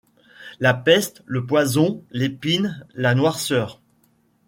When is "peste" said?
0.73-1.21